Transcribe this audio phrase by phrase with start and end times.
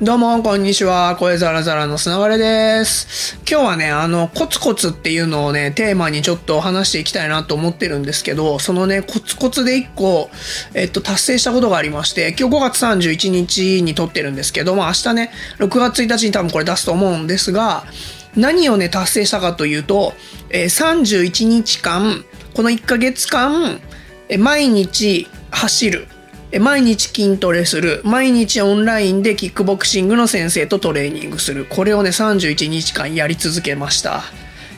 [0.00, 1.16] どうも、こんにちは。
[1.16, 3.36] 声ザラザラの砂割れです。
[3.50, 10.30] 今日はね、あの、コツコツっていうのをね、テーマにちょっと話していきたいなと思ってるんですけど、そのね、コツコツで一個、
[10.74, 17.82] えっと、達成したことがありまして、今日5月31日に撮ってるんですけど、まあ明日ね、6月1日に多分これ出すと思うんですが、
[18.36, 20.14] 何をね、達成したかというと、
[20.50, 22.24] えー31日間、
[22.54, 23.80] この1ヶ月間、
[24.28, 26.06] え毎日走る。
[26.58, 28.00] 毎日筋トレする。
[28.04, 31.66] 毎日オンラインでキックボクシングの先生とトレーニングする。
[31.68, 34.22] これをね、31日間やり続けました。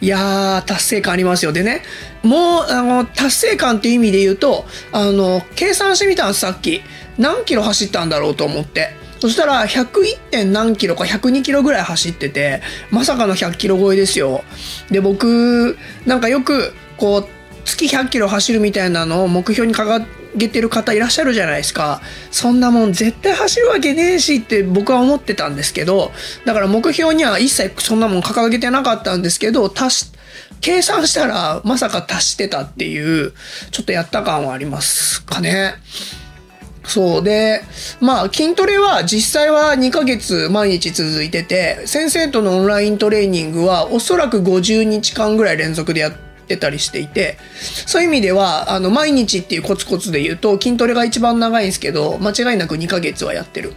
[0.00, 1.52] いやー、達成感ありますよ。
[1.52, 1.82] でね、
[2.22, 6.82] もう、あの、達成感っていう意味で言うと、あの、計算してみたんです、さっき。
[7.18, 8.90] 何キロ走ったんだろうと思って。
[9.18, 10.18] そしたら、101.
[10.30, 14.44] 点何キロか102キロぐらい走ってて、まさかの100キロ超えですよ。
[14.90, 17.28] で、僕、なんかよく、こう、
[17.64, 20.04] 月100キロ走るみたいなのを目標に掲
[20.36, 22.00] げてる方いらっしゃるじゃないですか。
[22.30, 26.12] そんなもん絶対走るわけねえしって僕は思ってたんですけど、
[26.44, 30.12] だから目標には一切そんなもん掲げてなかったんですけど、足し、
[30.60, 33.32] 計算したらまさか足してたっていう、
[33.70, 35.74] ちょっとやった感はありますかね。
[36.84, 37.62] そうで、
[38.00, 46.25] まあ筋トレは実際は2ヶ月毎日続いてて、先生とのオンライントレーニングはおそらく50日間ぐらい連続でやって
[46.56, 53.74] たりしていて、そういう意味では、あの、毎日っていうコツコツで言うと筋トレが一番長いんですけど、間違いなく2ヶ月はやってる。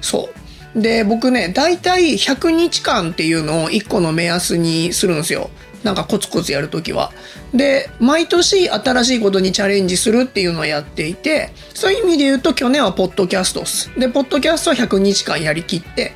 [0.00, 0.28] そ
[0.74, 0.80] う。
[0.82, 5.50] で、僕ね、大体100日間っていうのを1個の目安にするんですよ。
[5.82, 7.12] なんかコツコツやるときは。
[7.54, 13.90] で、毎年新しいことにチャレンジするっていうのをやっていて、そういう意味で言うと去年はポッドキャストっす。
[13.98, 16.12] で、ポッドキャストは100日間やりきって、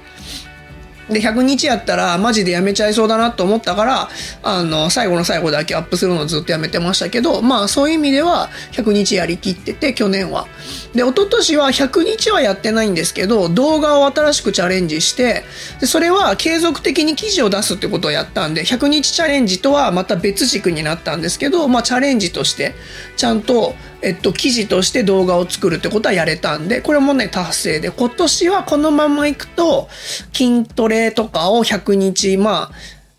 [1.08, 4.08] で、100日やったらマジでやめちゃいそうだなと思ったから、
[4.42, 10.47] あの、最後の最後だけアップするのをずっとやめてましたけど、まあそういう意味では100日やりきってて、去年は。
[10.94, 15.44] で、一昨年は100日はやってないんですけど、動画を新しくチャレンジして、
[15.80, 22.75] でそれは継続的に記事を出すってことをやったんで、100日チャレンジとはまた別軸になったんですけど、まあチャレンジとして、
[23.16, 29.88] ちゃんと、えっと、記事として動画を作るってことはやれたんで、これもね、達成で、今年はこのままいくと、
[30.34, 32.72] 筋トレとかを100日、まあ、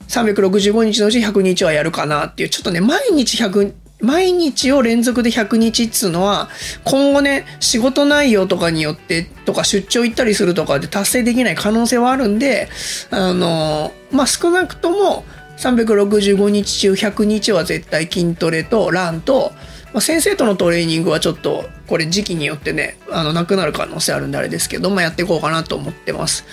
[0.08, 6.50] 365日のうち100日はやるかなっていう、ちょっとね、毎日100、毎日を連続で100日っつうのは、
[6.84, 12.70] 今後ね、仕事内容とかによって、とか出張行ったりするとかで達成できない可能性はあるんで、
[13.10, 15.26] あの、まあ、少なくとも、
[15.58, 19.52] 365日中100日は絶対筋トレとランと、
[19.96, 26.44] まあ、先生とのトレーニングはちょっとこれ時期によってねあのなくなる可能性あるんであれですけど、まあ、やっていこうかなと思ってます。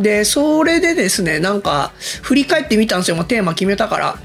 [0.00, 1.92] でそれでですねなんか
[2.22, 4.18] 振り返ってみたんですよ、まあ、テーマ決めたから。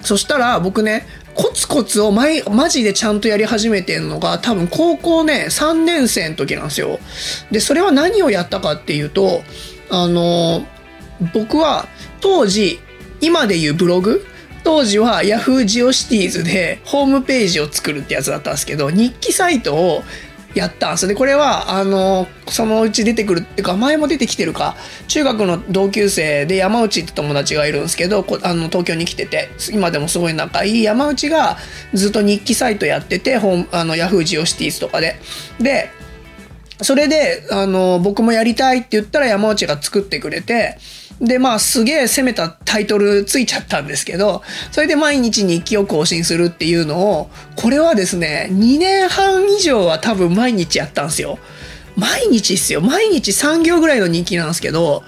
[0.00, 6.98] そしたら僕ねコツコツを毎マジでちゃんとやり始めてるのが多分高校ね3年生の時なんですよ。
[7.50, 9.42] でそれは何をやったかっていうと
[9.90, 10.64] あの
[11.34, 11.86] 僕は
[12.22, 12.80] 当時
[13.20, 14.24] 今でいうブログ
[14.64, 20.02] 当時は Yahoo ジオシティーズでホームページを作るってやつだったんですけど日記サイトを
[20.54, 24.76] やったんですでこれはあのそのうち出てくるっていうか前も出てきてるか
[25.08, 30.82] 中学の同級生で山内って友達がいるんですけどあの東京に来てて今でもすごい仲いい。
[30.84, 31.58] 山内が
[31.92, 35.16] ずっと日記サイトやっててホームあの Yahoo ジオシティーズとかで。
[35.60, 35.90] で
[36.82, 40.78] それで、あの、僕もやりたいって言ったら山内が作ってくれて、
[41.20, 44.42] で、まあ、すげえ攻めたタイトルついちゃったんですけど、
[44.72, 51.38] それで毎日日記を更新するっていうのを、これはですね、2年半以上は多分毎日やったんですよ。
[51.96, 52.80] 毎日っすよ。
[52.80, 55.04] 毎日3行ぐらいの日記なんですけど、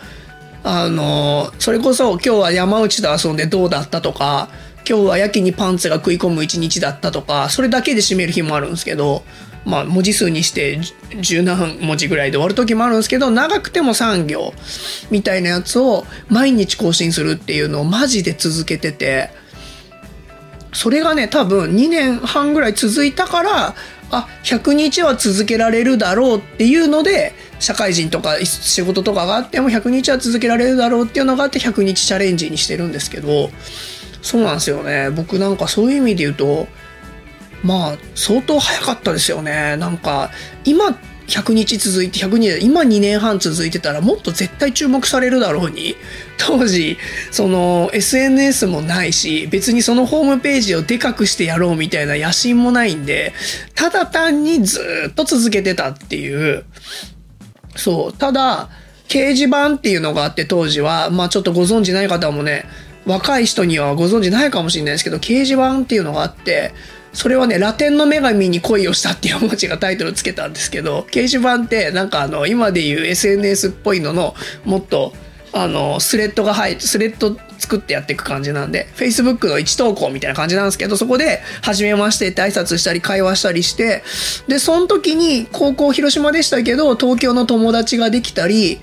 [0.63, 4.49] あの、それこそ今日は山内と遊んでどうだったとか、
[4.89, 9.25] 今日はやけにパンツが食い込む一日だったとか、それだけで締める日もあるんですけど、
[9.67, 10.81] まあ文字数にして
[11.21, 14.55] 十何文字ぐらいで終わる時もあるんですけど、長くても3行
[15.11, 19.31] みたいなやつを毎日更新するっていうのをマジで続けてて、
[20.73, 23.75] それがね、多分2年半ぐらい続いたから、
[24.11, 33.51] あ、100日は続けられるだろうっていうので、社会人とか仕事とかがあっても100日は続けられるだろうっていうのがあって100日チャレンジにしてるんですけど、
[34.23, 35.11] そうなんですよね。
[35.11, 36.69] 僕なんかそういう意味で言うと、
[37.63, 39.77] まあ、相当早かったですよね。
[39.77, 40.31] なんか、
[40.65, 45.97] 今、100日続いて100日今2年半続いてたらもっと絶対注目されるだろうに。
[46.39, 46.99] 当時
[47.33, 53.33] その SNS もないし別にそのホームページをでかくしてやろうみたいな野心もないんで
[53.75, 56.65] ただ単にずっと続けてたっていう。
[57.75, 58.17] そう。
[58.17, 58.69] ただ
[59.09, 62.67] 掲示板っていうのがあって当時はまあちょっとご存知ない方もね
[63.07, 66.73] 若い人にはご存知ないかもしれないですけど掲示板っていうのがあって
[67.17, 74.35] それはね、ラテンの女神に恋をしたっていう文字がタイトルつけたんですけど、掲示板ってなんかあの、今でいう SNS っぽいのの、
[74.67, 75.15] もっと、
[75.55, 84.03] あの、スレッドが入って、スレッド作ってやっていく感じなんで、Facebook の1投稿みたいな感じなんですけど、そこで、初めましてって挨拶したり、会話したりして、
[84.47, 88.79] で、その時に、高校広島でしたけど、東京の友達ができたり、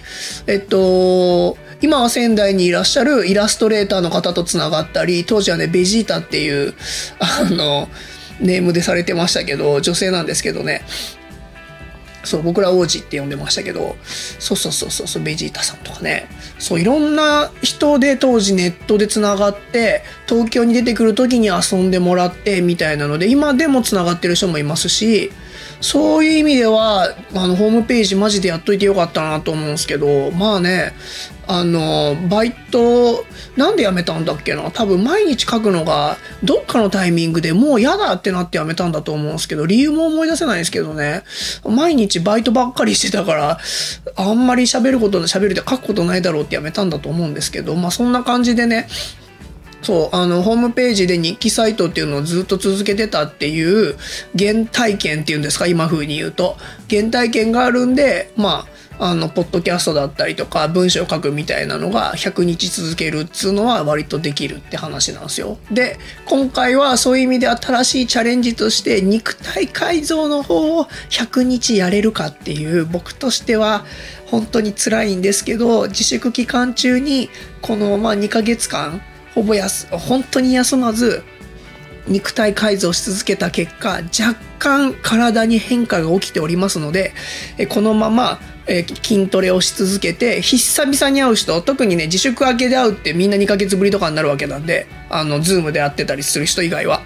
[0.48, 6.74] えっと、今は仙台にいらっしゃるイラストレーターの方とつながったり、当時はね、ベジータっていう、
[7.20, 7.90] あの、
[8.40, 10.84] ネームでされてましたけど、女性なんですけどね、
[12.24, 13.98] そう、僕ら王子って呼んでましたけど、
[14.40, 16.28] そうそうそうそう、ベジータさんとかね。
[16.58, 25.32] そう、いろんな人で当時ネットで繋がって、東京に出てくる時に遊んでもらってみたいなので、今でも繋がってる人もいますし、
[25.84, 30.94] そういう意味では、あの、ホームページマジでやっといてよかったなと思うんですけど、まあね、
[31.46, 33.26] あの、バイト、
[33.58, 34.72] なんで辞めたんだっけな？
[34.72, 41.24] 多分毎日書くのが、どっかのタイミングでもう嫌だってなって辞めたんだと思うんですけど、理由も思い出せないですけどね、
[41.66, 43.60] 毎日バイトばっかりしてたから、
[44.16, 48.88] あんまり喋ること、喋るって書くことないだろうって辞めたんだと思うんですけど、まあそんな感じでね、
[49.84, 53.96] そう、あの、ホームページで日記サイトっていうのをずっと続けてたっていう
[54.38, 56.58] 原体験っていうんですか、今風に言うと。
[56.90, 65.58] 原体験があるんで、まあ、あの、ポッドキャストだったりとか、文章を書くみたいなのが100日続けるっつうのは割とできるって話なんですよ。
[65.72, 73.84] で、今回はそういう意味で新しいチャレンジとして肉体改造の方を100日やれるかっていう僕としては
[74.28, 77.30] 本当に辛いんですけど、自粛期間中に
[77.62, 79.02] このまあ2ヶ月間
[79.36, 81.24] ほぼやす本当に休まず
[82.08, 87.14] 肉体改造し続けた結果若干体に変化が起きておりますので
[87.70, 88.40] このまま
[89.02, 97.02] 筋トレをし続けて久々に会う人特にね自粛明けで会うってみんな2ヶ月ぶりとかになるわけなんであのズームで会ってたりする人以外は。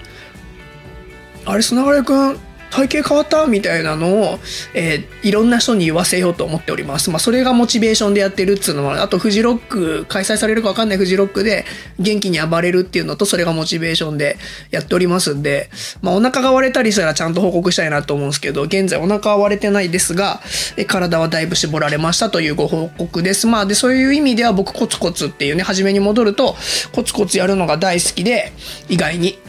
[1.50, 2.38] あれ砂原君
[2.70, 3.46] 体型変わった？
[3.48, 4.40] みたいなのを、
[4.74, 7.10] えー、いろんな人に言わせようと思っております。
[7.10, 11.66] まあ、それがモチベーションでやってるっつうのもあとフジロック、開催されるかわかんないフジロックで
[12.00, 14.38] 元気に暴れるっていうのと、それがモチベーションで
[14.72, 15.70] やっておりますんで、
[16.02, 20.42] まあ、お腹が割れたりしたらちゃんと報告したいなと思うんですけど、現在お腹は割れてないですが、
[20.76, 23.48] え体はだいぶ絞られましたというご報告です。
[23.48, 26.56] まあ、で、そういう意味では僕コツコツっていうね、初めに戻ると、
[26.92, 28.52] コツコツやるのが大好きで、
[28.90, 29.40] 意外に。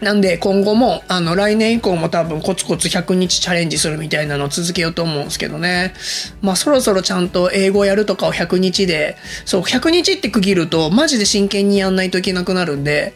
[0.00, 5.94] なんで今後もあの来年以降も多分コツコツ100日チャレンジするみたいなのを続けようと思うんですけどね。
[6.42, 9.16] まあそろそろちゃんと英語やるとかを100日で、
[9.46, 13.14] そう100日って区切るとマジで真剣にやんないといけなくなるんで、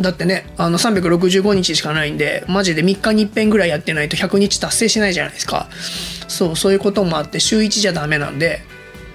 [0.00, 5.68] だってね、あの365日しかないんで、マジで3日に1遍ぐらいやってないと100日達成しないじゃないですか。
[6.28, 8.60] そう、そういうこともあって週1じゃダメなんで、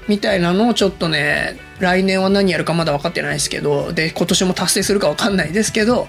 [0.08, 6.08] みたいなのをちょっとね、来年は何やるかまだ分かってないですけど、で、今年も達成するか分かんないですけど、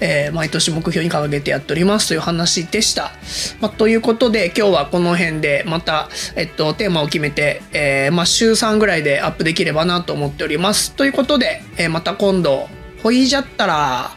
[0.00, 3.12] えー、毎年目標に掲げてやっておりますという話でした。
[3.60, 10.92] まあ、ということで、今日はこの辺でまた、えっと、テーマを決めて、えー、まあ、週3ぐらいでアップできればなと思っております。
[10.92, 12.68] ということで、えー、また今度、
[13.02, 14.16] ほいじゃったら、